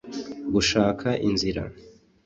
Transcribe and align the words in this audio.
gushaka 0.53 1.07
inzira 1.27 1.63